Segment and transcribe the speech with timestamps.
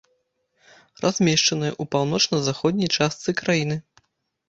[1.03, 3.83] Размешчаная ў паўночна-заходняй частцы краіны.